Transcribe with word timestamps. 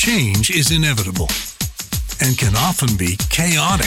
change 0.00 0.48
is 0.48 0.70
inevitable 0.70 1.28
and 2.22 2.38
can 2.38 2.56
often 2.56 2.88
be 2.96 3.18
chaotic. 3.28 3.84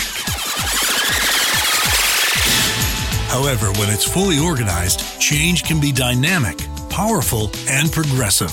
However, 3.31 3.71
when 3.79 3.89
it's 3.89 4.07
fully 4.07 4.37
organized, 4.37 5.19
change 5.19 5.63
can 5.63 5.81
be 5.81 5.91
dynamic, 5.91 6.59
powerful, 6.91 7.49
and 7.67 7.91
progressive. 7.91 8.51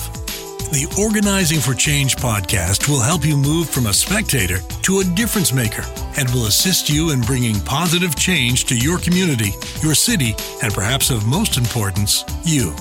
The 0.71 0.91
Organizing 0.99 1.59
for 1.59 1.75
Change 1.75 2.15
podcast 2.15 2.89
will 2.89 2.99
help 2.99 3.23
you 3.23 3.37
move 3.37 3.69
from 3.69 3.85
a 3.85 3.93
spectator 3.93 4.57
to 4.81 5.01
a 5.01 5.03
difference 5.13 5.53
maker 5.53 5.83
and 6.17 6.27
will 6.31 6.47
assist 6.47 6.89
you 6.89 7.11
in 7.11 7.21
bringing 7.21 7.59
positive 7.59 8.15
change 8.15 8.65
to 8.65 8.75
your 8.75 8.97
community, 8.97 9.51
your 9.83 9.93
city, 9.93 10.35
and 10.63 10.73
perhaps 10.73 11.11
of 11.11 11.27
most 11.27 11.57
importance, 11.57 12.25
you. 12.43 12.73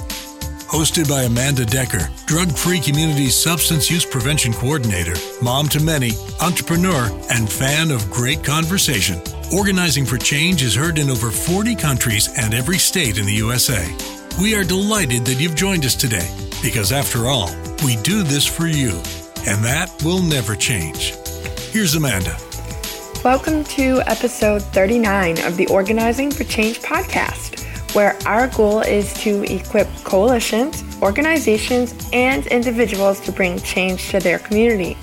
Hosted 0.70 1.08
by 1.08 1.22
Amanda 1.22 1.66
Decker, 1.66 2.08
drug 2.26 2.48
free 2.52 2.78
community 2.78 3.26
substance 3.26 3.90
use 3.90 4.04
prevention 4.04 4.52
coordinator, 4.52 5.14
mom 5.42 5.68
to 5.68 5.82
many, 5.82 6.12
entrepreneur, 6.40 7.10
and 7.28 7.50
fan 7.50 7.90
of 7.90 8.08
great 8.08 8.44
conversation. 8.44 9.20
Organizing 9.52 10.06
for 10.06 10.16
Change 10.16 10.62
is 10.62 10.72
heard 10.72 11.00
in 11.00 11.10
over 11.10 11.32
40 11.32 11.74
countries 11.74 12.28
and 12.38 12.54
every 12.54 12.78
state 12.78 13.18
in 13.18 13.26
the 13.26 13.32
USA. 13.32 13.84
We 14.40 14.54
are 14.54 14.62
delighted 14.62 15.24
that 15.24 15.40
you've 15.40 15.56
joined 15.56 15.84
us 15.84 15.96
today 15.96 16.30
because, 16.62 16.92
after 16.92 17.26
all, 17.26 17.50
we 17.84 17.96
do 18.02 18.22
this 18.22 18.46
for 18.46 18.68
you, 18.68 18.90
and 19.48 19.64
that 19.64 19.90
will 20.04 20.22
never 20.22 20.54
change. 20.54 21.16
Here's 21.72 21.96
Amanda. 21.96 22.36
Welcome 23.24 23.64
to 23.64 24.02
episode 24.06 24.62
39 24.62 25.44
of 25.44 25.56
the 25.56 25.66
Organizing 25.66 26.30
for 26.30 26.44
Change 26.44 26.80
podcast, 26.80 27.59
where 27.94 28.16
our 28.26 28.48
goal 28.48 28.80
is 28.80 29.12
to 29.14 29.42
equip 29.52 29.88
coalitions, 30.04 30.84
organizations, 31.02 31.94
and 32.12 32.46
individuals 32.46 33.20
to 33.20 33.32
bring 33.32 33.58
change 33.60 34.10
to 34.10 34.20
their 34.20 34.38
community. 34.38 34.94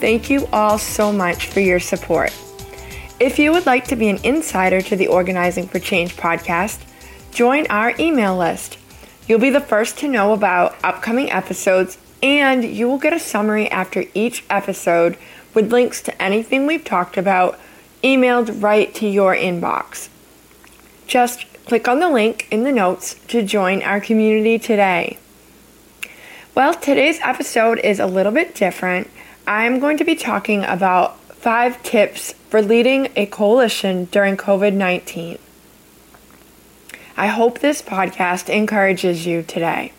Thank 0.00 0.30
you 0.30 0.46
all 0.52 0.78
so 0.78 1.12
much 1.12 1.46
for 1.46 1.60
your 1.60 1.80
support. 1.80 2.32
If 3.20 3.38
you 3.38 3.50
would 3.52 3.66
like 3.66 3.84
to 3.88 3.96
be 3.96 4.08
an 4.08 4.20
insider 4.24 4.80
to 4.82 4.96
the 4.96 5.08
Organizing 5.08 5.66
for 5.66 5.80
Change 5.80 6.16
podcast, 6.16 6.80
join 7.32 7.66
our 7.68 7.92
email 7.98 8.36
list. 8.36 8.78
You'll 9.26 9.40
be 9.40 9.50
the 9.50 9.60
first 9.60 9.98
to 9.98 10.08
know 10.08 10.32
about 10.32 10.76
upcoming 10.84 11.30
episodes, 11.30 11.98
and 12.22 12.64
you 12.64 12.88
will 12.88 12.98
get 12.98 13.12
a 13.12 13.18
summary 13.18 13.68
after 13.70 14.04
each 14.14 14.44
episode 14.48 15.18
with 15.52 15.72
links 15.72 16.00
to 16.02 16.22
anything 16.22 16.66
we've 16.66 16.84
talked 16.84 17.16
about 17.16 17.58
emailed 18.02 18.62
right 18.62 18.94
to 18.94 19.08
your 19.08 19.34
inbox. 19.34 20.08
Just 21.08 21.46
click 21.64 21.88
on 21.88 22.00
the 22.00 22.10
link 22.10 22.46
in 22.50 22.64
the 22.64 22.70
notes 22.70 23.14
to 23.28 23.42
join 23.42 23.82
our 23.82 23.98
community 23.98 24.58
today. 24.58 25.16
Well, 26.54 26.74
today's 26.74 27.18
episode 27.22 27.78
is 27.78 27.98
a 27.98 28.06
little 28.06 28.30
bit 28.30 28.54
different. 28.54 29.08
I'm 29.46 29.80
going 29.80 29.96
to 29.96 30.04
be 30.04 30.14
talking 30.14 30.64
about 30.64 31.18
five 31.32 31.82
tips 31.82 32.34
for 32.50 32.60
leading 32.60 33.08
a 33.16 33.24
coalition 33.24 34.04
during 34.06 34.36
COVID 34.36 34.74
19. 34.74 35.38
I 37.16 37.26
hope 37.28 37.60
this 37.60 37.80
podcast 37.80 38.50
encourages 38.50 39.26
you 39.26 39.42
today. 39.42 39.92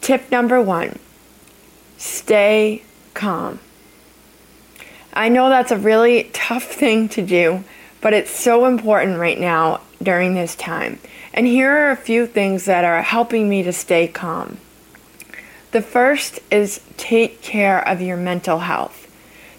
Tip 0.00 0.30
number 0.30 0.62
one 0.62 1.00
stay 1.96 2.84
calm. 3.14 3.58
I 5.12 5.28
know 5.28 5.48
that's 5.48 5.72
a 5.72 5.76
really 5.76 6.30
tough 6.32 6.62
thing 6.72 7.08
to 7.08 7.22
do, 7.26 7.64
but 8.00 8.12
it's 8.12 8.30
so 8.30 8.66
important 8.66 9.18
right 9.18 9.38
now 9.38 9.80
during 10.02 10.34
this 10.34 10.54
time. 10.54 10.98
And 11.32 11.46
here 11.46 11.70
are 11.70 11.90
a 11.90 11.96
few 11.96 12.26
things 12.26 12.64
that 12.64 12.84
are 12.84 13.02
helping 13.02 13.48
me 13.48 13.62
to 13.62 13.72
stay 13.72 14.08
calm. 14.08 14.58
The 15.70 15.82
first 15.82 16.40
is 16.50 16.80
take 16.96 17.42
care 17.42 17.86
of 17.86 18.00
your 18.00 18.16
mental 18.16 18.60
health. 18.60 19.04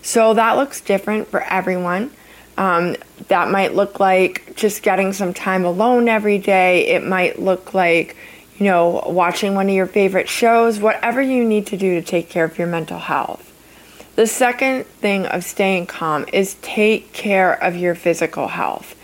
So 0.02 0.34
that 0.34 0.58
looks 0.58 0.82
different 0.82 1.28
for 1.28 1.42
everyone. 1.44 2.12
Um, 2.58 2.96
that 3.28 3.50
might 3.50 3.76
look 3.76 4.00
like 4.00 4.56
just 4.56 4.82
getting 4.84 5.14
some 5.14 5.34
time 5.34 5.64
alone 5.64 6.10
every 6.10 6.40
day. 6.40 6.88
It 6.88 7.06
might 7.06 7.40
look 7.40 7.74
like, 7.74 8.18
you 8.58 8.66
know, 8.66 9.04
watching 9.06 9.56
one 9.56 9.70
of 9.70 9.76
your 9.76 9.88
favorite 9.88 10.28
shows, 10.28 10.80
whatever 10.80 11.22
you 11.22 11.46
need 11.46 11.68
to 11.68 11.78
do 11.78 11.96
to 11.96 12.06
take 12.06 12.30
care 12.30 12.46
of 12.46 12.58
your 12.58 12.68
mental 12.68 13.00
health. 13.00 13.49
The 14.16 14.28
second 14.28 14.86
thing 14.86 15.26
of 15.26 15.44
staying 15.44 15.88
calm 15.88 16.26
is 16.34 16.56
take 16.62 17.14
care 17.14 17.54
of 17.64 17.76
your 17.76 17.96
physical 17.96 18.50
health. 18.50 18.96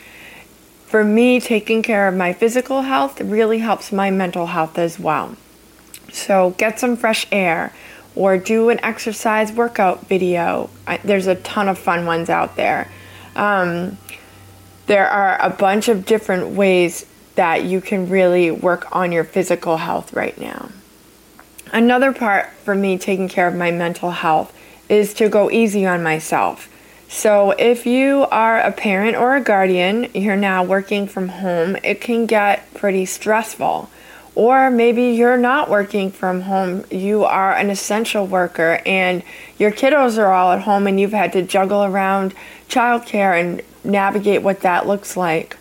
For 0.88 1.03
me, 1.03 1.39
taking 1.39 1.81
care 1.81 2.07
of 2.07 2.16
my 2.16 2.33
physical 2.33 2.83
health 2.83 3.19
really 3.21 3.59
helps 3.59 3.91
my 3.91 4.11
mental 4.11 4.47
health 4.47 4.77
as 4.77 4.99
well. 4.99 5.35
So 6.11 6.51
get 6.57 6.79
some 6.79 6.95
fresh 6.95 7.27
air 7.31 7.73
or 8.15 8.38
do 8.38 8.69
an 8.69 8.79
exercise 8.83 9.51
workout 9.51 10.07
video. 10.07 10.69
There's 11.03 11.27
a 11.27 11.35
ton 11.35 11.67
of 11.67 11.77
fun 11.77 12.05
ones 12.05 12.29
out 12.29 12.55
there. 12.55 12.89
Um, 13.35 13.97
there 14.88 15.07
are 15.07 15.41
a 15.41 15.49
bunch 15.49 15.89
of 15.89 16.05
different 16.05 16.49
ways 16.55 17.05
that 17.35 17.65
you 17.65 17.81
can 17.81 18.07
really 18.07 18.51
work 18.51 18.95
on 18.95 19.11
your 19.11 19.25
physical 19.25 19.77
health 19.77 20.13
right 20.13 20.39
now. 20.39 20.69
Another 21.73 22.13
part 22.13 22.49
for 22.63 22.75
me 22.75 22.97
taking 22.97 23.27
care 23.27 23.47
of 23.47 23.55
my 23.55 23.71
mental 23.71 24.11
health 24.11 24.54
is 24.90 25.13
to 25.16 25.29
go 25.29 25.50
easy 25.50 25.85
on 25.85 26.03
myself. 26.03 26.69
So, 27.07 27.51
if 27.51 27.85
you 27.85 28.25
are 28.31 28.59
a 28.59 28.72
parent 28.72 29.16
or 29.16 29.35
a 29.35 29.41
guardian, 29.41 30.09
you're 30.13 30.35
now 30.35 30.63
working 30.63 31.07
from 31.07 31.29
home, 31.29 31.78
it 31.84 32.01
can 32.01 32.25
get 32.25 32.73
pretty 32.73 33.06
stressful. 33.06 33.90
Or 34.34 34.69
maybe 34.69 35.03
you're 35.03 35.38
not 35.38 35.69
working 35.69 36.12
from 36.12 36.41
home, 36.41 36.84
you 36.91 37.24
are 37.24 37.53
an 37.53 37.69
essential 37.69 38.28
worker 38.28 38.81
and 38.85 39.24
your 39.57 39.72
kiddos 39.72 40.18
are 40.18 40.34
all 40.34 40.51
at 40.51 40.63
home 40.63 40.88
and 40.88 41.00
you've 41.00 41.13
had 41.13 41.31
to 41.34 41.41
juggle 41.41 41.85
around 41.85 42.34
childcare 42.68 43.40
and 43.40 43.62
navigate 43.85 44.41
what 44.41 44.59
that 44.62 44.88
looks 44.88 45.16
like. 45.16 45.56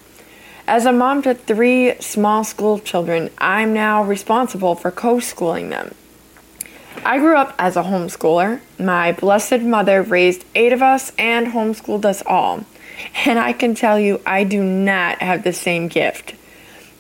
As 0.67 0.87
a 0.87 0.93
mom 0.93 1.23
to 1.23 1.35
three 1.35 1.95
small 2.01 2.43
school 2.43 2.81
children, 2.81 3.31
I'm 3.39 3.75
now 3.75 4.03
responsible 4.03 4.75
for 4.75 4.91
co 4.91 5.21
schooling 5.21 5.69
them. 5.69 5.95
I 7.05 7.19
grew 7.19 7.37
up 7.37 7.55
as 7.59 7.77
a 7.77 7.83
homeschooler. 7.83 8.61
My 8.79 9.13
blessed 9.13 9.61
mother 9.61 10.03
raised 10.03 10.45
eight 10.55 10.73
of 10.73 10.83
us 10.83 11.13
and 11.19 11.49
homeschooled 11.49 12.05
us 12.05 12.23
all. 12.25 12.65
And 13.27 13.39
I 13.39 13.53
can 13.53 13.75
tell 13.75 13.99
you, 13.99 14.21
I 14.25 14.45
do 14.45 14.63
not 14.63 15.21
have 15.21 15.45
the 15.45 15.53
same 15.53 15.89
gift. 15.89 16.35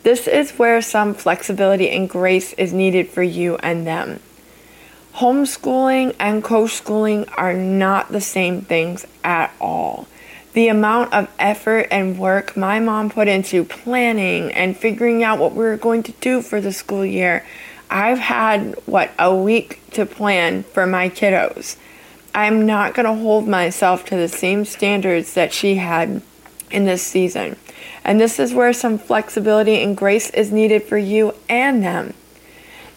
This 0.03 0.29
is 0.29 0.53
where 0.53 0.83
some 0.83 1.15
flexibility 1.15 1.89
and 1.89 2.11
grace 2.11 2.53
is 2.55 2.73
needed 2.73 3.09
for 3.09 3.23
you 3.23 3.57
and 3.57 3.87
them. 3.87 4.21
Homeschooling 5.15 6.15
and 6.19 6.45
co 6.45 6.67
schooling 6.67 7.27
are 7.37 7.55
not 7.55 8.13
the 8.13 8.21
same 8.21 8.63
things 8.63 9.07
at 9.23 9.55
all. 9.61 10.07
The 10.53 10.69
amount 10.69 11.15
of 11.15 11.31
effort 11.39 11.89
and 11.91 12.19
work 12.19 12.57
my 12.57 12.81
mom 12.81 13.11
put 13.11 13.29
into 13.29 13.65
planning 13.65 14.53
and 14.53 14.77
figuring 14.77 15.23
out 15.25 15.39
what 15.39 15.53
we 15.53 15.65
were 15.65 15.77
going 15.77 16.03
to 16.05 16.13
do 16.21 16.43
for 16.43 16.61
the 16.61 16.73
school 16.73 17.07
year, 17.07 17.45
I've 17.95 18.19
had, 18.19 18.75
what, 18.87 19.13
a 19.21 19.33
week 19.33 19.81
to 19.93 20.05
plan 20.05 20.65
for 20.65 20.85
my 20.85 21.09
kiddos. 21.09 21.77
I'm 22.35 22.67
not 22.67 22.93
going 22.93 23.07
to 23.07 23.15
hold 23.15 23.47
myself 23.47 24.05
to 24.07 24.17
the 24.17 24.27
same 24.27 24.65
standards 24.65 25.35
that 25.35 25.53
she 25.53 25.77
had 25.77 26.21
in 26.73 26.87
this 26.87 27.05
season. 27.05 27.57
And 28.03 28.21
this 28.21 28.41
is 28.41 28.53
where 28.53 28.73
some 28.73 28.99
flexibility 28.99 29.81
and 29.81 29.97
grace 29.97 30.31
is 30.31 30.51
needed 30.51 30.83
for 30.83 30.99
you 30.99 31.35
and 31.49 31.85
them. 31.85 32.15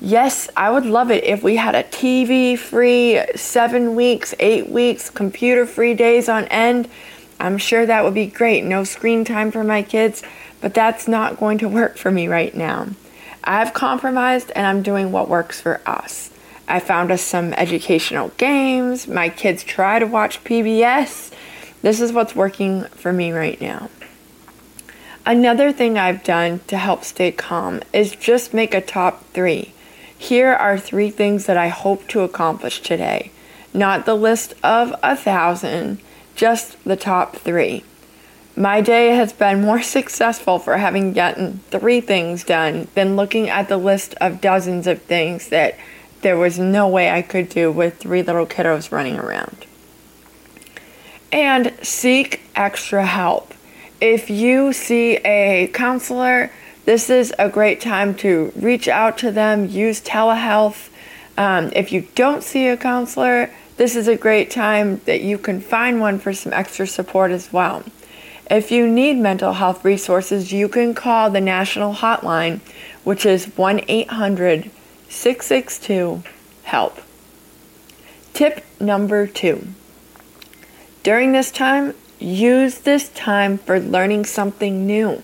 Yes, 0.01 0.49
I 0.57 0.71
would 0.71 0.87
love 0.87 1.11
it 1.11 1.23
if 1.23 1.43
we 1.43 1.57
had 1.57 1.75
a 1.75 1.83
TV 1.83 2.57
free 2.57 3.21
seven 3.35 3.95
weeks, 3.95 4.33
eight 4.39 4.67
weeks, 4.67 5.11
computer 5.11 5.67
free 5.67 5.93
days 5.93 6.27
on 6.27 6.45
end. 6.45 6.89
I'm 7.39 7.59
sure 7.59 7.85
that 7.85 8.03
would 8.03 8.15
be 8.15 8.25
great. 8.25 8.63
No 8.63 8.83
screen 8.83 9.23
time 9.23 9.51
for 9.51 9.63
my 9.63 9.83
kids, 9.83 10.23
but 10.59 10.73
that's 10.73 11.07
not 11.07 11.37
going 11.37 11.59
to 11.59 11.69
work 11.69 11.97
for 11.97 12.09
me 12.09 12.27
right 12.27 12.55
now. 12.55 12.87
I've 13.47 13.73
compromised 13.73 14.51
and 14.57 14.67
I'm 14.67 14.83
doing 14.83 15.13
what 15.13 15.29
works 15.29 15.61
for 15.61 15.79
us. 15.85 16.31
I 16.67 16.81
found 16.81 17.11
us 17.11 17.21
some 17.21 17.53
educational 17.53 18.27
games. 18.35 19.07
My 19.07 19.29
kids 19.29 19.63
try 19.63 19.99
to 19.99 20.05
watch 20.05 20.43
PBS. 20.43 21.31
This 21.81 22.01
is 22.01 22.11
what's 22.11 22.35
working 22.35 22.83
for 22.83 23.13
me 23.13 23.31
right 23.31 23.59
now. 23.61 23.89
Another 25.25 25.71
thing 25.71 25.97
I've 25.97 26.25
done 26.25 26.59
to 26.67 26.77
help 26.77 27.05
stay 27.05 27.31
calm 27.31 27.81
is 27.93 28.17
just 28.17 28.53
make 28.53 28.73
a 28.73 28.81
top 28.81 29.23
three. 29.31 29.73
Here 30.17 30.51
are 30.51 30.77
three 30.77 31.09
things 31.09 31.45
that 31.45 31.57
I 31.57 31.69
hope 31.69 32.05
to 32.09 32.21
accomplish 32.21 32.81
today. 32.81 33.31
Not 33.73 34.05
the 34.05 34.15
list 34.15 34.55
of 34.61 34.93
a 35.01 35.15
thousand, 35.15 35.99
just 36.35 36.83
the 36.83 36.97
top 36.97 37.37
three. 37.37 37.85
My 38.57 38.81
day 38.81 39.09
has 39.09 39.33
been 39.33 39.61
more 39.61 39.83
successful 39.83 40.57
for 40.57 40.77
having 40.77 41.13
gotten 41.13 41.59
three 41.69 42.01
things 42.01 42.43
done 42.43 42.87
than 42.95 43.15
looking 43.15 43.49
at 43.49 43.69
the 43.69 43.77
list 43.77 44.15
of 44.15 44.41
dozens 44.41 44.87
of 44.87 45.03
things 45.03 45.49
that 45.49 45.77
there 46.21 46.37
was 46.37 46.57
no 46.57 46.87
way 46.87 47.11
I 47.11 47.21
could 47.21 47.49
do 47.49 47.71
with 47.71 47.99
three 47.99 48.23
little 48.23 48.47
kiddos 48.47 48.91
running 48.91 49.19
around. 49.19 49.67
And 51.31 51.71
seek 51.83 52.41
extra 52.55 53.05
help. 53.05 53.53
If 54.01 54.31
you 54.31 54.73
see 54.73 55.17
a 55.17 55.69
counselor, 55.71 56.51
this 56.85 57.11
is 57.11 57.31
a 57.37 57.49
great 57.49 57.79
time 57.79 58.15
to 58.15 58.51
reach 58.55 58.87
out 58.87 59.19
to 59.19 59.29
them, 59.29 59.67
use 59.67 60.01
telehealth. 60.01 60.89
Um, 61.37 61.71
if 61.75 61.91
you 61.91 62.07
don't 62.15 62.43
see 62.43 62.69
a 62.69 62.77
counselor, 62.77 63.51
this 63.75 63.95
is 63.95 64.07
a 64.07 64.17
great 64.17 64.49
time 64.49 64.99
that 65.05 65.21
you 65.21 65.37
can 65.37 65.61
find 65.61 65.99
one 65.99 66.17
for 66.17 66.33
some 66.33 66.53
extra 66.53 66.87
support 66.87 67.29
as 67.29 67.53
well. 67.53 67.83
If 68.49 68.71
you 68.71 68.87
need 68.87 69.17
mental 69.17 69.53
health 69.53 69.83
resources, 69.83 70.51
you 70.51 70.69
can 70.69 70.93
call 70.93 71.29
the 71.29 71.41
national 71.41 71.95
hotline, 71.95 72.61
which 73.03 73.25
is 73.25 73.45
1 73.57 73.81
800 73.87 74.71
662 75.09 76.23
HELP. 76.63 76.99
Tip 78.33 78.65
number 78.79 79.27
two 79.27 79.67
during 81.07 81.31
this 81.31 81.51
time, 81.51 81.95
use 82.19 82.79
this 82.79 83.07
time 83.07 83.57
for 83.57 83.79
learning 83.79 84.25
something 84.25 84.85
new. 84.85 85.23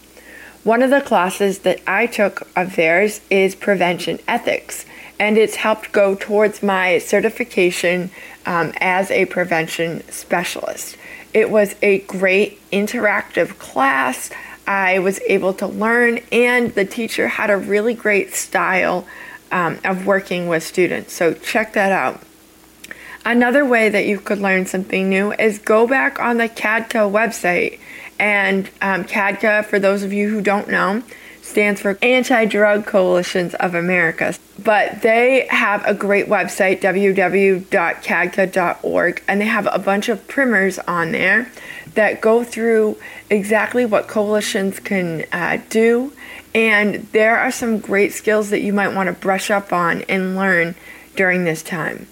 One 0.63 0.81
of 0.81 0.91
the 0.91 1.01
classes 1.01 1.59
that 1.59 1.81
I 1.85 2.05
took 2.05 2.47
of 2.55 2.75
theirs 2.77 3.19
is 3.29 3.53
Prevention 3.53 4.19
Ethics, 4.27 4.85
and 5.19 5.37
it's 5.37 5.55
helped 5.55 5.91
go 5.91 6.15
towards 6.15 6.63
my 6.63 6.99
certification 6.99 8.11
um, 8.45 8.71
as 8.77 9.11
a 9.11 9.25
prevention 9.25 10.09
specialist. 10.09 10.95
It 11.33 11.49
was 11.49 11.75
a 11.81 11.99
great 11.99 12.61
interactive 12.71 13.57
class. 13.57 14.29
I 14.65 14.99
was 14.99 15.19
able 15.27 15.53
to 15.55 15.67
learn, 15.67 16.19
and 16.31 16.73
the 16.75 16.85
teacher 16.85 17.27
had 17.27 17.49
a 17.49 17.57
really 17.57 17.93
great 17.93 18.33
style 18.33 19.05
um, 19.51 19.79
of 19.83 20.05
working 20.05 20.47
with 20.47 20.63
students. 20.63 21.13
So, 21.13 21.33
check 21.33 21.73
that 21.73 21.91
out. 21.91 22.21
Another 23.25 23.65
way 23.65 23.89
that 23.89 24.05
you 24.05 24.19
could 24.19 24.39
learn 24.39 24.65
something 24.65 25.09
new 25.09 25.31
is 25.33 25.59
go 25.59 25.85
back 25.87 26.19
on 26.19 26.37
the 26.37 26.49
CADCA 26.49 27.09
website. 27.09 27.79
And 28.19 28.69
um, 28.81 29.05
CADCA, 29.05 29.63
for 29.65 29.79
those 29.79 30.03
of 30.03 30.11
you 30.11 30.29
who 30.29 30.41
don't 30.41 30.67
know, 30.67 31.01
stands 31.41 31.79
for 31.81 31.97
Anti 32.01 32.43
Drug 32.45 32.85
Coalitions 32.85 33.53
of 33.55 33.75
America. 33.75 34.35
But 34.61 35.01
they 35.01 35.47
have 35.49 35.85
a 35.85 35.93
great 35.93 36.27
website, 36.27 36.81
www.cadca.org, 36.81 39.23
and 39.27 39.41
they 39.41 39.45
have 39.45 39.67
a 39.71 39.79
bunch 39.79 40.09
of 40.09 40.27
primers 40.27 40.79
on 40.79 41.13
there 41.13 41.49
that 41.93 42.19
go 42.21 42.43
through 42.43 42.97
exactly 43.29 43.85
what 43.85 44.07
coalitions 44.07 44.79
can 44.79 45.25
uh, 45.31 45.59
do. 45.69 46.11
And 46.55 47.07
there 47.13 47.37
are 47.37 47.51
some 47.51 47.77
great 47.79 48.13
skills 48.13 48.49
that 48.49 48.61
you 48.61 48.73
might 48.73 48.95
want 48.95 49.07
to 49.07 49.13
brush 49.13 49.49
up 49.49 49.71
on 49.71 50.01
and 50.03 50.35
learn 50.35 50.75
during 51.15 51.45
this 51.45 51.63
time. 51.63 52.07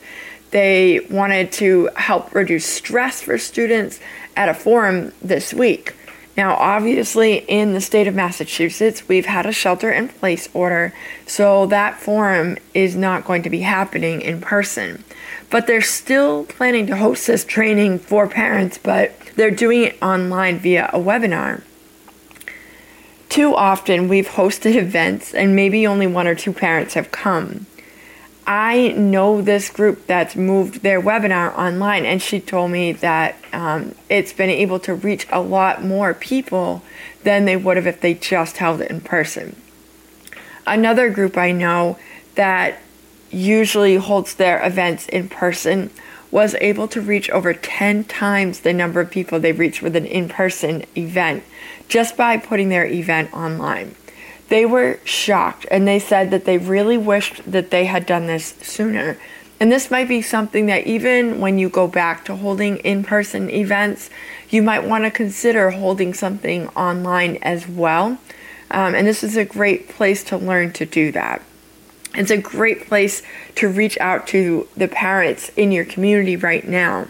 They 0.50 1.00
wanted 1.10 1.50
to 1.52 1.88
help 1.96 2.34
reduce 2.34 2.66
stress 2.66 3.22
for 3.22 3.38
students 3.38 4.00
at 4.36 4.50
a 4.50 4.54
forum 4.54 5.12
this 5.22 5.54
week. 5.54 5.94
Now, 6.36 6.56
obviously, 6.56 7.44
in 7.46 7.74
the 7.74 7.80
state 7.80 8.08
of 8.08 8.14
Massachusetts, 8.14 9.08
we've 9.08 9.26
had 9.26 9.46
a 9.46 9.52
shelter 9.52 9.92
in 9.92 10.08
place 10.08 10.48
order, 10.52 10.92
so 11.26 11.66
that 11.66 12.00
forum 12.00 12.56
is 12.72 12.96
not 12.96 13.24
going 13.24 13.44
to 13.44 13.50
be 13.50 13.60
happening 13.60 14.20
in 14.20 14.40
person. 14.40 15.04
But 15.50 15.68
they're 15.68 15.80
still 15.80 16.44
planning 16.44 16.86
to 16.88 16.96
host 16.96 17.28
this 17.28 17.44
training 17.44 18.00
for 18.00 18.26
parents, 18.26 18.78
but 18.78 19.16
they're 19.36 19.52
doing 19.52 19.82
it 19.82 20.02
online 20.02 20.58
via 20.58 20.90
a 20.92 20.98
webinar. 20.98 21.62
Too 23.28 23.54
often, 23.54 24.08
we've 24.08 24.28
hosted 24.28 24.74
events 24.74 25.34
and 25.34 25.54
maybe 25.54 25.86
only 25.86 26.06
one 26.06 26.26
or 26.26 26.34
two 26.34 26.52
parents 26.52 26.94
have 26.94 27.10
come. 27.10 27.66
I 28.46 28.88
know 28.88 29.40
this 29.40 29.70
group 29.70 30.06
that's 30.06 30.36
moved 30.36 30.82
their 30.82 31.00
webinar 31.00 31.56
online, 31.56 32.04
and 32.04 32.20
she 32.20 32.40
told 32.40 32.70
me 32.70 32.92
that 32.92 33.36
um, 33.52 33.94
it's 34.10 34.34
been 34.34 34.50
able 34.50 34.78
to 34.80 34.94
reach 34.94 35.26
a 35.30 35.40
lot 35.40 35.82
more 35.82 36.12
people 36.12 36.82
than 37.22 37.46
they 37.46 37.56
would 37.56 37.76
have 37.76 37.86
if 37.86 38.00
they 38.00 38.14
just 38.14 38.58
held 38.58 38.82
it 38.82 38.90
in 38.90 39.00
person. 39.00 39.56
Another 40.66 41.08
group 41.08 41.38
I 41.38 41.52
know 41.52 41.98
that 42.34 42.80
usually 43.30 43.96
holds 43.96 44.34
their 44.34 44.64
events 44.64 45.08
in 45.08 45.28
person 45.28 45.90
was 46.30 46.54
able 46.56 46.88
to 46.88 47.00
reach 47.00 47.30
over 47.30 47.54
10 47.54 48.04
times 48.04 48.60
the 48.60 48.72
number 48.72 49.00
of 49.00 49.10
people 49.10 49.40
they 49.40 49.52
reached 49.52 49.82
with 49.82 49.96
an 49.96 50.04
in 50.04 50.28
person 50.28 50.84
event 50.96 51.44
just 51.88 52.16
by 52.16 52.36
putting 52.36 52.68
their 52.68 52.86
event 52.86 53.32
online 53.32 53.94
they 54.54 54.64
were 54.64 55.00
shocked 55.02 55.66
and 55.68 55.84
they 55.84 55.98
said 55.98 56.30
that 56.30 56.44
they 56.44 56.58
really 56.58 56.96
wished 56.96 57.42
that 57.50 57.72
they 57.72 57.86
had 57.86 58.06
done 58.06 58.28
this 58.28 58.54
sooner. 58.62 59.18
And 59.58 59.72
this 59.72 59.90
might 59.90 60.06
be 60.06 60.22
something 60.22 60.66
that 60.66 60.86
even 60.86 61.40
when 61.40 61.58
you 61.58 61.68
go 61.68 61.88
back 61.88 62.24
to 62.26 62.36
holding 62.36 62.76
in 62.76 63.02
person 63.02 63.50
events, 63.50 64.10
you 64.50 64.62
might 64.62 64.86
want 64.86 65.02
to 65.02 65.10
consider 65.10 65.70
holding 65.70 66.14
something 66.14 66.68
online 66.68 67.38
as 67.42 67.66
well. 67.66 68.16
Um, 68.70 68.94
and 68.94 69.08
this 69.08 69.24
is 69.24 69.36
a 69.36 69.44
great 69.44 69.88
place 69.88 70.22
to 70.24 70.36
learn 70.36 70.72
to 70.74 70.86
do 70.86 71.10
that. 71.10 71.42
It's 72.14 72.30
a 72.30 72.36
great 72.36 72.86
place 72.86 73.22
to 73.56 73.68
reach 73.68 73.98
out 73.98 74.28
to 74.28 74.68
the 74.76 74.86
parents 74.86 75.48
in 75.56 75.72
your 75.72 75.84
community 75.84 76.36
right 76.36 76.64
now. 76.64 77.08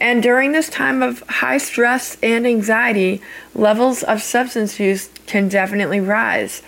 And 0.00 0.24
during 0.24 0.50
this 0.50 0.68
time 0.68 1.04
of 1.04 1.20
high 1.28 1.58
stress 1.58 2.16
and 2.20 2.48
anxiety, 2.48 3.22
levels 3.54 4.02
of 4.02 4.22
substance 4.22 4.80
use 4.80 5.08
can 5.26 5.48
definitely 5.48 6.00
rise. 6.00 6.62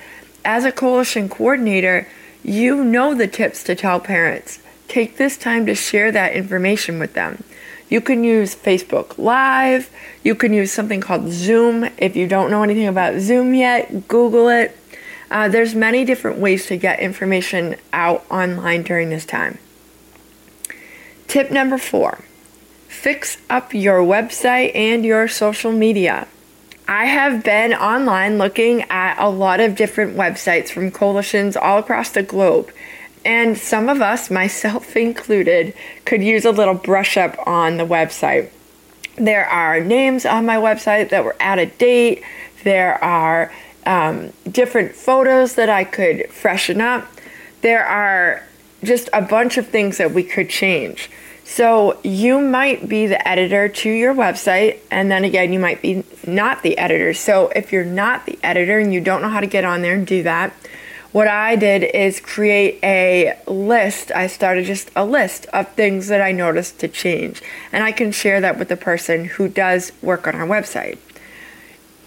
As 0.44 0.64
a 0.64 0.72
coalition 0.72 1.28
coordinator, 1.28 2.08
you 2.42 2.82
know 2.82 3.14
the 3.14 3.28
tips 3.28 3.62
to 3.64 3.74
tell 3.74 4.00
parents. 4.00 4.58
Take 4.88 5.16
this 5.16 5.36
time 5.36 5.66
to 5.66 5.74
share 5.74 6.10
that 6.12 6.32
information 6.32 6.98
with 6.98 7.14
them. 7.14 7.44
You 7.88 8.00
can 8.00 8.24
use 8.24 8.54
Facebook 8.54 9.18
Live. 9.18 9.90
You 10.24 10.34
can 10.34 10.52
use 10.52 10.72
something 10.72 11.00
called 11.00 11.30
Zoom. 11.30 11.88
If 11.98 12.16
you 12.16 12.26
don't 12.26 12.50
know 12.50 12.62
anything 12.62 12.86
about 12.86 13.20
Zoom 13.20 13.54
yet, 13.54 14.08
Google 14.08 14.48
it. 14.48 14.76
Uh, 15.30 15.48
there's 15.48 15.74
many 15.74 16.04
different 16.04 16.38
ways 16.38 16.66
to 16.66 16.76
get 16.76 17.00
information 17.00 17.76
out 17.92 18.24
online 18.30 18.82
during 18.82 19.10
this 19.10 19.24
time. 19.24 19.58
Tip 21.28 21.50
number 21.50 21.78
four 21.78 22.24
fix 22.88 23.38
up 23.48 23.74
your 23.74 24.00
website 24.00 24.74
and 24.76 25.04
your 25.04 25.26
social 25.26 25.72
media. 25.72 26.28
I 26.88 27.06
have 27.06 27.44
been 27.44 27.72
online 27.72 28.38
looking 28.38 28.82
at 28.90 29.22
a 29.22 29.28
lot 29.28 29.60
of 29.60 29.76
different 29.76 30.16
websites 30.16 30.70
from 30.70 30.90
coalitions 30.90 31.56
all 31.56 31.78
across 31.78 32.10
the 32.10 32.22
globe. 32.22 32.72
And 33.24 33.56
some 33.56 33.88
of 33.88 34.00
us, 34.00 34.30
myself 34.42 34.96
included, 34.96 35.74
could 36.04 36.22
use 36.22 36.44
a 36.44 36.50
little 36.50 36.74
brush 36.74 37.16
up 37.16 37.36
on 37.46 37.76
the 37.76 37.86
website. 37.86 38.50
There 39.16 39.46
are 39.46 39.80
names 39.80 40.24
on 40.24 40.46
my 40.46 40.56
website 40.56 41.10
that 41.10 41.24
were 41.24 41.36
out 41.40 41.58
of 41.58 41.76
date. 41.78 42.22
There 42.64 43.02
are 43.02 43.52
um, 43.84 44.32
different 44.50 44.94
photos 44.94 45.54
that 45.56 45.68
I 45.68 45.84
could 45.84 46.30
freshen 46.30 46.80
up. 46.80 47.06
There 47.60 47.84
are 47.84 48.42
just 48.82 49.08
a 49.12 49.22
bunch 49.22 49.58
of 49.58 49.68
things 49.68 49.98
that 49.98 50.12
we 50.12 50.22
could 50.24 50.48
change. 50.48 51.10
So 51.44 52.00
you 52.02 52.40
might 52.40 52.88
be 52.88 53.06
the 53.06 53.28
editor 53.28 53.68
to 53.68 53.90
your 53.90 54.14
website, 54.14 54.78
and 54.90 55.10
then 55.10 55.24
again, 55.24 55.52
you 55.52 55.58
might 55.58 55.82
be 55.82 56.04
not 56.26 56.62
the 56.62 56.78
editor. 56.78 57.12
So 57.14 57.48
if 57.48 57.72
you're 57.72 57.84
not 57.84 58.26
the 58.26 58.38
editor 58.42 58.78
and 58.78 58.92
you 58.92 59.00
don't 59.00 59.22
know 59.22 59.28
how 59.28 59.40
to 59.40 59.46
get 59.46 59.64
on 59.64 59.82
there 59.82 59.94
and 59.94 60.06
do 60.06 60.22
that, 60.22 60.54
what 61.10 61.28
I 61.28 61.56
did 61.56 61.82
is 61.82 62.20
create 62.20 62.78
a 62.82 63.38
list. 63.46 64.10
I 64.12 64.28
started 64.28 64.64
just 64.64 64.90
a 64.96 65.04
list 65.04 65.44
of 65.46 65.68
things 65.72 66.08
that 66.08 66.22
I 66.22 66.32
noticed 66.32 66.78
to 66.80 66.88
change, 66.88 67.42
and 67.70 67.84
I 67.84 67.92
can 67.92 68.12
share 68.12 68.40
that 68.40 68.58
with 68.58 68.68
the 68.68 68.76
person 68.78 69.26
who 69.26 69.46
does 69.48 69.92
work 70.00 70.26
on 70.26 70.34
our 70.34 70.46
website. 70.46 70.98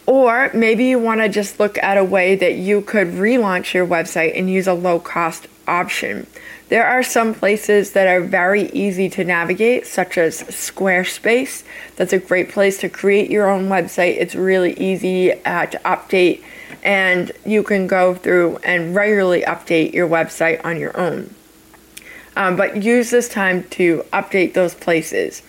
Or 0.07 0.49
maybe 0.53 0.85
you 0.85 0.97
want 0.97 1.21
to 1.21 1.29
just 1.29 1.59
look 1.59 1.77
at 1.79 1.97
a 1.97 2.03
way 2.03 2.35
that 2.35 2.55
you 2.55 2.81
could 2.81 3.09
relaunch 3.09 3.73
your 3.73 3.85
website 3.85 4.37
and 4.37 4.49
use 4.49 4.67
a 4.67 4.73
low 4.73 4.99
cost 4.99 5.47
option. 5.67 6.25
There 6.67 6.85
are 6.85 7.03
some 7.03 7.35
places 7.35 7.91
that 7.91 8.07
are 8.07 8.21
very 8.21 8.71
easy 8.71 9.07
to 9.11 9.23
navigate, 9.23 9.85
such 9.85 10.17
as 10.17 10.41
Squarespace. 10.43 11.63
That's 11.95 12.11
a 12.11 12.17
great 12.17 12.49
place 12.49 12.79
to 12.79 12.89
create 12.89 13.29
your 13.29 13.47
own 13.49 13.67
website. 13.67 14.17
It's 14.17 14.33
really 14.33 14.73
easy 14.73 15.33
uh, 15.45 15.67
to 15.67 15.77
update, 15.85 16.43
and 16.83 17.31
you 17.45 17.61
can 17.61 17.85
go 17.85 18.15
through 18.15 18.57
and 18.63 18.95
regularly 18.95 19.41
update 19.41 19.93
your 19.93 20.09
website 20.09 20.63
on 20.65 20.79
your 20.79 20.99
own. 20.99 21.35
Um, 22.35 22.55
but 22.55 22.83
use 22.83 23.11
this 23.11 23.29
time 23.29 23.63
to 23.69 24.03
update 24.11 24.53
those 24.53 24.73
places. 24.73 25.43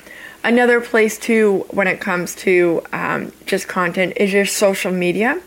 Another 0.45 0.83
place, 0.83 1.19
too, 1.19 1.65
when 1.71 1.87
it 1.87 1.99
comes 1.99 2.35
to 2.37 2.83
um, 2.93 3.33
just 3.47 3.69
content, 3.69 4.13
is 4.17 4.35
your 4.35 4.47
social 4.47 4.93
media. 4.93 5.41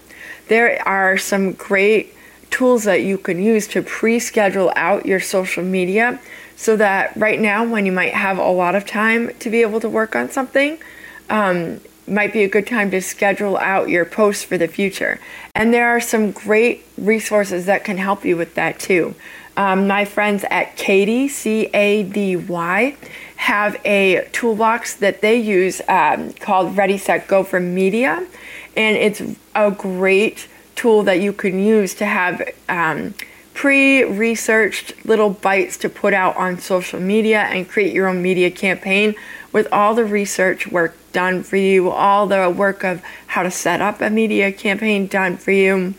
There 0.47 0.81
are 0.87 1.15
some 1.17 1.53
great 1.53 2.15
tools 2.49 2.83
that 2.83 3.03
you 3.03 3.17
can 3.17 3.41
use 3.41 3.67
to 3.69 3.81
pre 3.81 4.19
schedule 4.19 4.71
out 4.75 5.05
your 5.05 5.19
social 5.19 5.63
media 5.63 6.19
so 6.55 6.75
that 6.75 7.15
right 7.15 7.39
now, 7.39 7.65
when 7.65 7.85
you 7.85 7.91
might 7.91 8.13
have 8.13 8.37
a 8.37 8.51
lot 8.51 8.75
of 8.75 8.85
time 8.85 9.31
to 9.39 9.49
be 9.49 9.61
able 9.61 9.79
to 9.79 9.87
work 9.87 10.15
on 10.15 10.29
something, 10.29 10.77
um, 11.29 11.79
might 12.05 12.33
be 12.33 12.43
a 12.43 12.49
good 12.49 12.67
time 12.67 12.91
to 12.91 13.01
schedule 13.01 13.55
out 13.57 13.87
your 13.87 14.03
posts 14.03 14.43
for 14.43 14.57
the 14.57 14.67
future. 14.67 15.19
And 15.55 15.73
there 15.73 15.87
are 15.89 16.01
some 16.01 16.31
great 16.31 16.85
resources 16.97 17.65
that 17.67 17.85
can 17.85 17.97
help 17.97 18.25
you 18.25 18.35
with 18.35 18.55
that 18.55 18.77
too. 18.77 19.15
Um, 19.55 19.87
my 19.87 20.03
friends 20.03 20.43
at 20.49 20.75
Cady, 20.75 21.29
C 21.29 21.69
A 21.73 22.03
D 22.03 22.35
Y, 22.35 22.97
have 23.37 23.79
a 23.85 24.27
toolbox 24.33 24.95
that 24.97 25.21
they 25.21 25.37
use 25.37 25.81
um, 25.87 26.33
called 26.33 26.75
Ready, 26.75 26.97
Set, 26.97 27.27
Go 27.27 27.45
for 27.45 27.61
Media. 27.61 28.27
And 28.75 28.97
it's 28.97 29.21
a 29.55 29.71
great 29.71 30.48
tool 30.79 31.03
that 31.03 31.19
you 31.19 31.33
can 31.33 31.59
use 31.59 31.93
to 31.93 32.05
have 32.05 32.41
um, 32.69 33.13
pre 33.53 34.01
researched 34.05 35.05
little 35.05 35.29
bites 35.29 35.75
to 35.75 35.89
put 35.89 36.13
out 36.13 36.37
on 36.37 36.57
social 36.57 37.01
media 37.01 37.41
and 37.41 37.67
create 37.67 37.93
your 37.93 38.07
own 38.07 38.21
media 38.21 38.49
campaign 38.49 39.13
with 39.51 39.67
all 39.73 39.93
the 39.93 40.05
research 40.05 40.67
work 40.67 40.95
done 41.11 41.43
for 41.43 41.57
you, 41.57 41.89
all 41.89 42.27
the 42.27 42.49
work 42.49 42.85
of 42.85 43.01
how 43.27 43.43
to 43.43 43.51
set 43.51 43.81
up 43.81 43.99
a 43.99 44.09
media 44.09 44.53
campaign 44.53 45.05
done 45.05 45.35
for 45.35 45.51
you. 45.51 45.93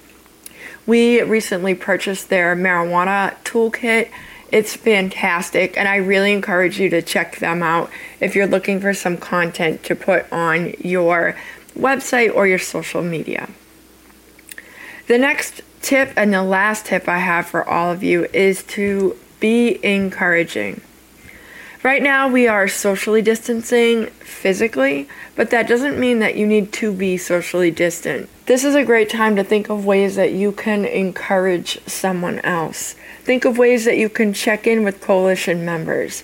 We 0.86 1.20
recently 1.20 1.74
purchased 1.74 2.30
their 2.30 2.56
marijuana 2.56 3.36
toolkit. 3.44 4.08
It's 4.50 4.74
fantastic, 4.74 5.76
and 5.76 5.86
I 5.88 5.96
really 5.96 6.32
encourage 6.32 6.80
you 6.80 6.88
to 6.88 7.02
check 7.02 7.36
them 7.36 7.62
out 7.62 7.90
if 8.18 8.34
you're 8.34 8.46
looking 8.46 8.80
for 8.80 8.94
some 8.94 9.18
content 9.18 9.84
to 9.84 9.94
put 9.94 10.32
on 10.32 10.72
your 10.80 11.36
website 11.76 12.34
or 12.34 12.46
your 12.46 12.58
social 12.58 13.02
media. 13.02 13.50
The 15.10 15.18
next 15.18 15.62
tip 15.82 16.12
and 16.16 16.32
the 16.32 16.44
last 16.44 16.86
tip 16.86 17.08
I 17.08 17.18
have 17.18 17.46
for 17.46 17.68
all 17.68 17.90
of 17.90 18.04
you 18.04 18.28
is 18.32 18.62
to 18.78 19.16
be 19.40 19.84
encouraging. 19.84 20.82
Right 21.82 22.00
now, 22.00 22.28
we 22.28 22.46
are 22.46 22.68
socially 22.68 23.20
distancing 23.20 24.06
physically, 24.06 25.08
but 25.34 25.50
that 25.50 25.66
doesn't 25.66 25.98
mean 25.98 26.20
that 26.20 26.36
you 26.36 26.46
need 26.46 26.72
to 26.74 26.92
be 26.92 27.16
socially 27.16 27.72
distant. 27.72 28.28
This 28.46 28.62
is 28.62 28.76
a 28.76 28.84
great 28.84 29.10
time 29.10 29.34
to 29.34 29.42
think 29.42 29.68
of 29.68 29.84
ways 29.84 30.14
that 30.14 30.30
you 30.30 30.52
can 30.52 30.84
encourage 30.84 31.84
someone 31.88 32.38
else. 32.44 32.94
Think 33.24 33.44
of 33.44 33.58
ways 33.58 33.86
that 33.86 33.98
you 33.98 34.08
can 34.08 34.32
check 34.32 34.64
in 34.64 34.84
with 34.84 35.00
coalition 35.00 35.64
members. 35.64 36.22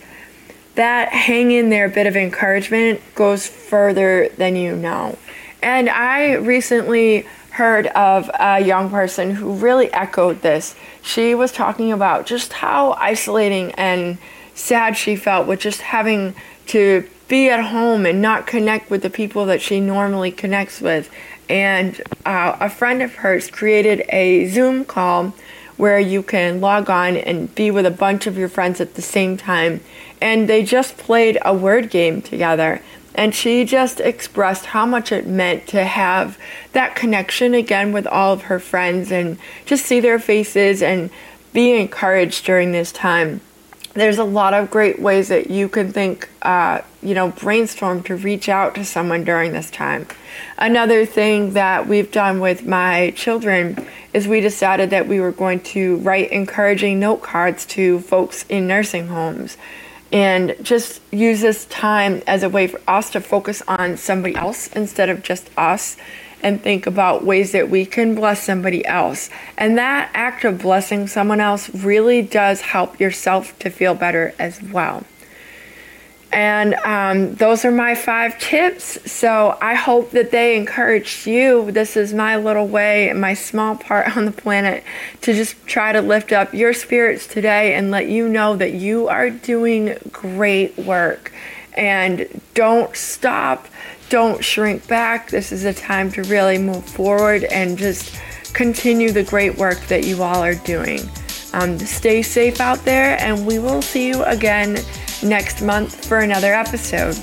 That 0.77 1.09
hang 1.09 1.51
in 1.51 1.71
there 1.71 1.89
bit 1.89 2.07
of 2.07 2.17
encouragement 2.17 3.01
goes 3.17 3.49
further 3.49 4.29
than 4.37 4.55
you 4.55 4.77
know. 4.77 5.19
And 5.61 5.91
I 5.91 6.35
recently 6.35 7.27
heard 7.57 7.87
of 7.89 8.31
a 8.39 8.61
young 8.61 8.91
person 8.91 9.31
who 9.31 9.51
really 9.55 9.91
echoed 9.93 10.43
this. 10.43 10.75
She 11.03 11.35
was 11.35 11.51
talking 11.51 11.91
about 11.91 12.27
just 12.27 12.53
how 12.53 12.93
isolating 12.93 13.73
and 13.73 14.19
sad 14.55 14.95
she 14.95 15.17
felt 15.17 15.47
with 15.47 15.61
just 15.61 15.81
having 15.81 16.35
to 16.67 17.09
be 17.29 17.49
at 17.49 17.65
home 17.65 18.05
and 18.05 18.21
not 18.21 18.47
connect 18.47 18.91
with 18.91 19.01
the 19.01 19.09
people 19.09 19.47
that 19.47 19.63
she 19.63 19.81
normally 19.81 20.31
connects 20.31 20.83
with. 20.83 21.11
And 21.49 21.99
uh, 22.27 22.57
a 22.61 22.69
friend 22.69 23.01
of 23.01 23.15
hers 23.15 23.51
created 23.51 24.05
a 24.11 24.49
Zoom 24.49 24.85
call 24.85 25.35
where 25.79 25.99
you 25.99 26.23
can 26.23 26.61
log 26.61 26.91
on 26.91 27.17
and 27.17 27.55
be 27.55 27.71
with 27.71 27.87
a 27.87 27.91
bunch 27.91 28.27
of 28.27 28.37
your 28.37 28.49
friends 28.49 28.83
at 28.83 28.95
the 28.95 29.03
same 29.03 29.39
time. 29.39 29.81
And 30.21 30.47
they 30.47 30.63
just 30.63 30.99
played 30.99 31.39
a 31.43 31.55
word 31.55 31.89
game 31.89 32.21
together. 32.21 32.83
And 33.17 33.35
she 33.35 33.65
just 33.65 33.99
expressed 33.99 34.67
how 34.67 34.85
much 34.85 35.11
it 35.11 35.27
meant 35.27 35.67
to 35.69 35.85
have 35.85 36.39
that 36.73 36.95
connection 36.95 37.55
again 37.55 37.93
with 37.93 38.07
all 38.07 38.35
of 38.35 38.43
her 38.43 38.61
friends 38.61 39.11
and 39.11 39.39
just 39.65 39.87
see 39.87 40.01
their 40.01 40.19
faces 40.19 40.83
and 40.83 41.09
be 41.55 41.73
encouraged 41.73 42.45
during 42.45 42.73
this 42.73 42.93
time. 42.93 43.41
There's 43.95 44.19
a 44.19 44.25
lot 44.25 44.53
of 44.53 44.71
great 44.71 45.01
ways 45.01 45.29
that 45.29 45.49
you 45.49 45.71
can 45.71 45.91
think, 45.91 46.29
uh, 46.43 46.83
you 47.03 47.15
know, 47.15 47.31
brainstorm 47.31 48.03
to 48.03 48.17
reach 48.17 48.51
out 48.51 48.75
to 48.75 48.85
someone 48.85 49.25
during 49.25 49.55
this 49.55 49.71
time. 49.71 50.07
Another 50.59 51.07
thing 51.07 51.55
that 51.55 51.87
we've 51.87 52.13
done 52.13 52.41
with 52.41 52.67
my 52.67 53.15
children 53.17 53.87
is 54.13 54.29
we 54.29 54.43
decided 54.43 54.91
that 54.91 55.09
we 55.09 55.19
were 55.19 55.33
going 55.33 55.61
to 55.61 55.97
write 55.99 56.31
encouraging 56.31 57.01
note 57.01 57.23
cards 57.23 57.65
to 57.65 58.01
folks 58.01 58.45
in 58.51 58.67
nursing 58.67 59.09
homes 59.09 59.57
and 60.13 60.57
just 60.63 61.01
use 61.13 61.41
this 61.41 61.65
time 61.67 62.23
as 62.27 62.43
a 62.43 62.49
way 62.49 62.67
for 62.67 62.81
us 62.87 63.11
to 63.11 63.21
focus 63.21 63.63
on 63.67 63.97
somebody 63.97 64.35
else 64.35 64.69
instead 64.69 65.09
of 65.09 65.23
just 65.23 65.51
us 65.57 65.97
and 66.43 66.63
think 66.63 66.87
about 66.87 67.25
ways 67.25 67.53
that 67.53 67.71
we 67.71 67.85
can 67.85 68.15
bless 68.15 68.43
somebody 68.43 68.85
else. 68.87 69.31
And 69.57 69.77
that 69.79 70.11
act 70.15 70.45
of 70.45 70.63
blessing 70.63 71.09
someone 71.09 71.41
else 71.41 71.75
really 71.75 72.23
does 72.23 72.61
help 72.61 73.01
yourself 73.01 73.59
to 73.61 73.71
feel 73.71 73.95
better 73.95 74.35
as 74.39 74.63
well. 74.63 75.05
And 76.33 76.75
um, 76.75 77.35
those 77.37 77.65
are 77.65 77.71
my 77.71 77.95
five 77.95 78.39
tips. 78.39 79.11
So 79.11 79.57
I 79.61 79.75
hope 79.75 80.11
that 80.11 80.31
they 80.31 80.57
encouraged 80.57 81.27
you. 81.27 81.71
This 81.71 81.97
is 81.97 82.13
my 82.13 82.37
little 82.37 82.67
way, 82.67 83.13
my 83.15 83.35
small 83.35 83.77
part 83.77 84.17
on 84.17 84.25
the 84.25 84.33
planet, 84.33 84.85
to 85.23 85.33
just 85.33 85.67
try 85.67 85.93
to 85.93 86.01
lift 86.01 86.33
up 86.33 86.53
your 86.53 86.73
spirits 86.73 87.27
today 87.27 87.75
and 87.75 87.91
let 87.91 88.09
you 88.09 88.29
know 88.29 88.57
that 88.57 88.75
you 88.75 89.09
are 89.09 89.31
doing 89.31 89.97
great 90.13 90.77
work. 90.79 91.33
And 91.75 92.41
don't 92.55 92.95
stop, 92.97 93.67
don't 94.09 94.43
shrink 94.43 94.87
back. 94.89 95.31
This 95.31 95.53
is 95.53 95.65
a 95.65 95.75
time 95.75 96.11
to 96.13 96.23
really 96.25 96.59
move 96.59 96.85
forward 96.85 97.45
and 97.45 97.77
just 97.77 98.19
continue 98.53 99.13
the 99.13 99.23
great 99.23 99.57
work 99.57 99.79
that 99.89 100.05
you 100.05 100.23
all 100.23 100.43
are 100.43 100.55
doing. 100.55 101.01
Um, 101.53 101.79
stay 101.79 102.23
safe 102.23 102.61
out 102.61 102.85
there, 102.85 103.19
and 103.21 103.47
we 103.47 103.59
will 103.59 103.83
see 103.83 104.09
you 104.09 104.23
again 104.25 104.79
next 105.23 105.63
month 105.63 106.07
for 106.07 106.21
another 106.21 106.55
episode. 106.55 107.17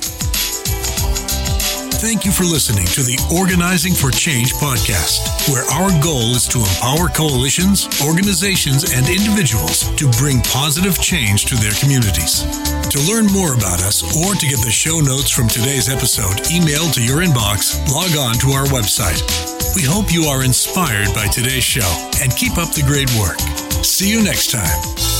Thank 2.03 2.25
you 2.25 2.33
for 2.33 2.43
listening 2.43 2.83
to 2.99 3.01
the 3.01 3.15
Organizing 3.31 3.93
for 3.95 4.11
Change 4.11 4.51
podcast, 4.59 5.23
where 5.47 5.63
our 5.71 5.87
goal 6.03 6.35
is 6.35 6.51
to 6.51 6.59
empower 6.59 7.07
coalitions, 7.07 7.87
organizations, 8.03 8.91
and 8.91 9.07
individuals 9.07 9.87
to 9.95 10.11
bring 10.19 10.43
positive 10.51 10.99
change 10.99 11.45
to 11.47 11.55
their 11.55 11.71
communities. 11.79 12.43
To 12.91 12.99
learn 13.07 13.31
more 13.31 13.55
about 13.55 13.79
us 13.79 14.03
or 14.19 14.35
to 14.35 14.45
get 14.51 14.59
the 14.59 14.69
show 14.69 14.99
notes 14.99 15.31
from 15.31 15.47
today's 15.47 15.87
episode 15.87 16.43
emailed 16.51 16.91
to 16.99 17.01
your 17.01 17.23
inbox, 17.23 17.79
log 17.87 18.11
on 18.19 18.35
to 18.43 18.51
our 18.51 18.67
website. 18.67 19.23
We 19.71 19.87
hope 19.87 20.11
you 20.11 20.27
are 20.27 20.43
inspired 20.43 21.15
by 21.15 21.31
today's 21.31 21.63
show 21.63 21.87
and 22.19 22.35
keep 22.35 22.59
up 22.59 22.75
the 22.75 22.83
great 22.83 23.07
work. 23.15 23.39
See 23.79 24.11
you 24.11 24.21
next 24.21 24.51
time. 24.51 25.12